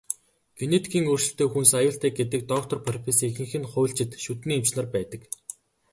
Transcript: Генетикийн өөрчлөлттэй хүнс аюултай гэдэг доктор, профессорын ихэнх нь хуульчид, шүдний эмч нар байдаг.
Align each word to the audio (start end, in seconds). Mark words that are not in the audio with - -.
Генетикийн 0.59 1.05
өөрчлөлттэй 1.11 1.47
хүнс 1.51 1.71
аюултай 1.79 2.11
гэдэг 2.17 2.41
доктор, 2.53 2.77
профессорын 2.87 3.33
ихэнх 3.45 3.55
нь 3.61 3.69
хуульчид, 3.73 4.09
шүдний 4.23 4.57
эмч 4.57 4.69
нар 4.75 4.87
байдаг. 4.95 5.21